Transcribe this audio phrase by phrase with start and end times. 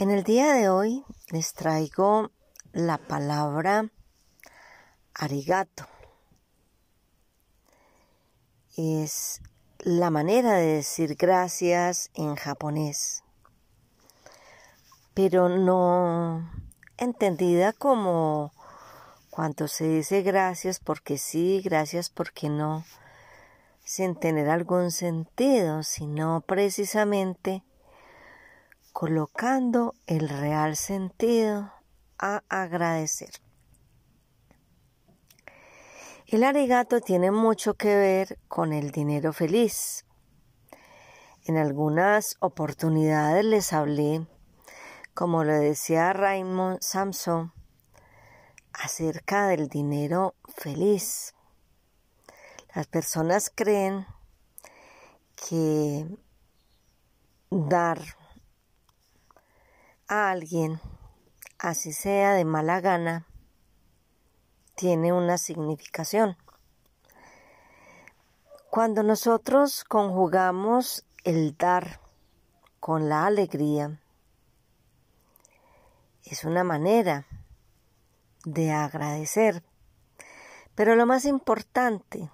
[0.00, 2.30] En el día de hoy les traigo
[2.70, 3.90] la palabra
[5.12, 5.86] arigato.
[8.76, 9.40] Es
[9.80, 13.24] la manera de decir gracias en japonés,
[15.14, 16.48] pero no
[16.96, 18.52] entendida como
[19.30, 22.84] cuando se dice gracias porque sí, gracias porque no,
[23.84, 27.64] sin tener algún sentido, sino precisamente
[28.98, 31.72] colocando el real sentido
[32.18, 33.30] a agradecer.
[36.26, 40.04] El arigato tiene mucho que ver con el dinero feliz.
[41.44, 44.26] En algunas oportunidades les hablé,
[45.14, 47.52] como lo decía Raymond Samson,
[48.72, 51.36] acerca del dinero feliz.
[52.74, 54.08] Las personas creen
[55.36, 56.04] que
[57.48, 58.17] dar
[60.08, 60.80] a alguien
[61.58, 63.26] así sea de mala gana,
[64.74, 66.36] tiene una significación.
[68.70, 72.00] Cuando nosotros conjugamos el dar
[72.80, 74.00] con la alegría,
[76.24, 77.26] es una manera
[78.44, 79.62] de agradecer.
[80.74, 82.30] Pero lo más importante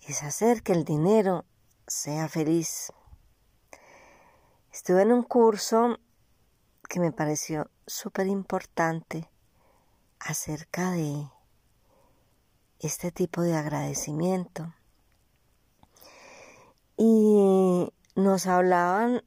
[0.00, 1.44] es hacer que el dinero
[1.86, 2.92] sea feliz.
[4.72, 5.98] Estuve en un curso
[6.86, 9.28] que me pareció súper importante
[10.20, 11.28] acerca de
[12.78, 14.74] este tipo de agradecimiento.
[16.96, 19.22] Y nos hablaban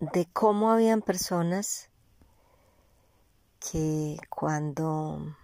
[0.00, 1.90] de cómo habían personas
[3.58, 5.36] que cuando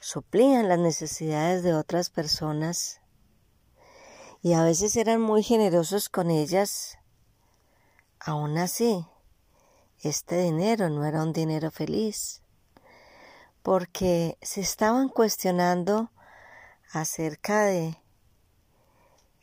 [0.00, 3.00] suplían las necesidades de otras personas
[4.42, 6.98] y a veces eran muy generosos con ellas,
[8.18, 9.06] aún así
[10.02, 12.42] este dinero no era un dinero feliz,
[13.62, 16.10] porque se estaban cuestionando
[16.92, 17.96] acerca de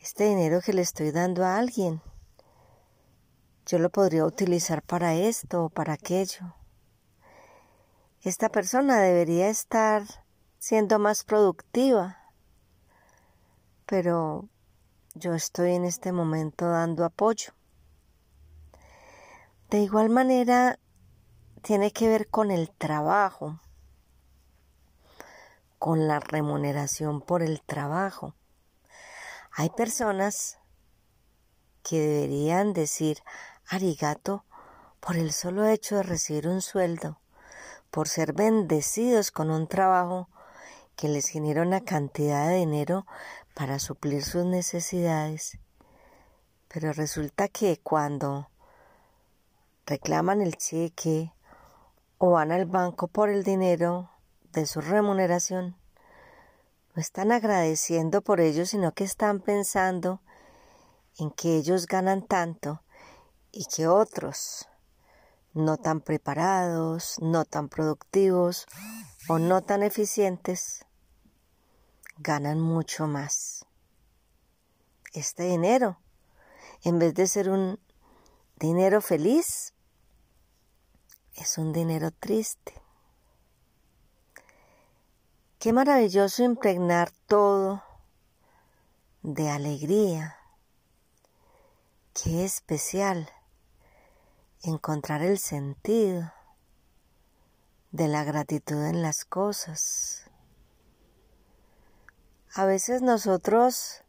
[0.00, 2.02] este dinero que le estoy dando a alguien.
[3.66, 6.54] Yo lo podría utilizar para esto o para aquello.
[8.22, 10.02] Esta persona debería estar
[10.58, 12.18] siendo más productiva,
[13.86, 14.48] pero
[15.14, 17.57] yo estoy en este momento dando apoyo.
[19.70, 20.78] De igual manera,
[21.60, 23.60] tiene que ver con el trabajo,
[25.78, 28.34] con la remuneración por el trabajo.
[29.52, 30.58] Hay personas
[31.82, 33.18] que deberían decir
[33.66, 34.46] arigato
[35.00, 37.20] por el solo hecho de recibir un sueldo,
[37.90, 40.30] por ser bendecidos con un trabajo
[40.96, 43.06] que les genera una cantidad de dinero
[43.52, 45.58] para suplir sus necesidades.
[46.68, 48.48] Pero resulta que cuando
[49.88, 51.32] reclaman el cheque
[52.18, 54.10] o van al banco por el dinero
[54.52, 55.76] de su remuneración,
[56.94, 60.20] no están agradeciendo por ello, sino que están pensando
[61.18, 62.82] en que ellos ganan tanto
[63.50, 64.68] y que otros,
[65.54, 68.66] no tan preparados, no tan productivos
[69.28, 70.84] o no tan eficientes,
[72.18, 73.64] ganan mucho más.
[75.14, 75.98] Este dinero,
[76.82, 77.80] en vez de ser un
[78.58, 79.72] dinero feliz,
[81.40, 82.74] es un dinero triste.
[85.58, 87.82] Qué maravilloso impregnar todo
[89.22, 90.36] de alegría.
[92.14, 93.28] Qué especial
[94.62, 96.32] encontrar el sentido
[97.92, 100.30] de la gratitud en las cosas.
[102.54, 104.02] A veces nosotros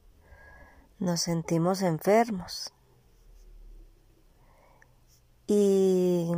[0.97, 2.73] nos sentimos enfermos
[5.47, 6.31] y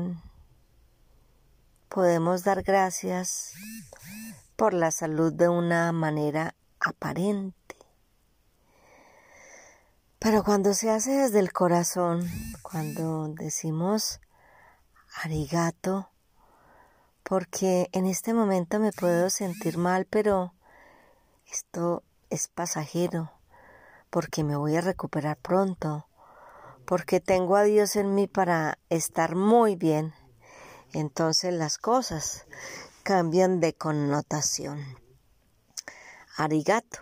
[1.92, 3.54] podemos dar gracias
[4.56, 7.76] por la salud de una manera aparente.
[10.18, 12.26] Pero cuando se hace desde el corazón,
[12.62, 14.22] cuando decimos
[15.22, 16.10] arigato,
[17.24, 20.54] porque en este momento me puedo sentir mal, pero
[21.52, 23.34] esto es pasajero,
[24.10, 26.08] porque me voy a recuperar pronto,
[26.86, 30.14] porque tengo a Dios en mí para estar muy bien,
[30.94, 32.46] entonces las cosas
[33.04, 34.80] cambian de connotación.
[36.38, 37.00] Arigato,